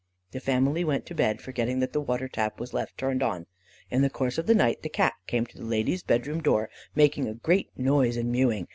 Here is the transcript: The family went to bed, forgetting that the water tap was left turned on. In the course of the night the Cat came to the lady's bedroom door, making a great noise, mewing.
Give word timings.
The 0.31 0.39
family 0.39 0.83
went 0.83 1.05
to 1.05 1.13
bed, 1.13 1.41
forgetting 1.41 1.77
that 1.77 1.93
the 1.93 2.01
water 2.01 2.27
tap 2.27 2.59
was 2.59 2.73
left 2.73 2.97
turned 2.97 3.21
on. 3.21 3.45
In 3.91 4.01
the 4.01 4.09
course 4.09 4.39
of 4.39 4.47
the 4.47 4.55
night 4.55 4.81
the 4.81 4.89
Cat 4.89 5.13
came 5.27 5.45
to 5.45 5.57
the 5.59 5.63
lady's 5.63 6.01
bedroom 6.01 6.41
door, 6.41 6.71
making 6.95 7.27
a 7.27 7.35
great 7.35 7.69
noise, 7.77 8.17
mewing. 8.17 8.67